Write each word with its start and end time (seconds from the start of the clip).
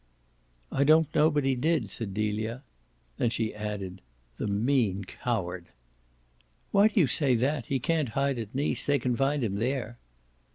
"I 0.71 0.83
don't 0.83 1.13
know 1.13 1.29
but 1.29 1.43
he 1.43 1.53
did," 1.53 1.91
said 1.91 2.11
Delia. 2.15 2.63
Then 3.19 3.29
she 3.29 3.53
added: 3.53 4.01
"The 4.37 4.47
mean 4.47 5.03
coward!" 5.03 5.67
"Why 6.71 6.87
do 6.87 6.99
you 6.99 7.05
say 7.05 7.35
that? 7.35 7.67
He 7.67 7.77
can't 7.77 8.09
hide 8.17 8.39
at 8.39 8.55
Nice 8.55 8.83
they 8.83 8.97
can 8.97 9.15
find 9.15 9.43
him 9.43 9.57
there." 9.57 9.99